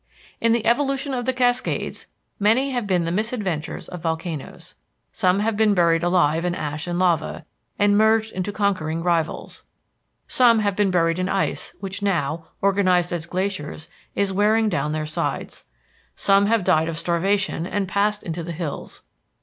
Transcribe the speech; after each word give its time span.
In 0.39 0.51
the 0.51 0.65
evolution 0.65 1.13
of 1.13 1.25
the 1.25 1.31
Cascades, 1.31 2.07
many 2.39 2.71
have 2.71 2.87
been 2.87 3.05
the 3.05 3.11
misadventures 3.11 3.87
of 3.87 4.01
volcanoes. 4.01 4.73
Some 5.11 5.41
have 5.41 5.55
been 5.55 5.75
buried 5.75 6.01
alive 6.01 6.43
in 6.43 6.55
ash 6.55 6.87
and 6.87 6.97
lava, 6.97 7.45
and 7.77 7.95
merged 7.95 8.33
into 8.33 8.51
conquering 8.51 9.03
rivals. 9.03 9.63
Some 10.27 10.57
have 10.57 10.75
been 10.75 10.89
buried 10.89 11.19
in 11.19 11.29
ice 11.29 11.75
which 11.81 12.01
now, 12.01 12.47
organized 12.63 13.13
as 13.13 13.27
glaciers, 13.27 13.89
is 14.15 14.33
wearing 14.33 14.69
down 14.69 14.91
their 14.91 15.05
sides. 15.05 15.65
Some 16.15 16.47
have 16.47 16.63
died 16.63 16.89
of 16.89 16.97
starvation 16.97 17.67
and 17.67 17.87
passed 17.87 18.23
into 18.23 18.41
the 18.41 18.53
hills. 18.53 19.03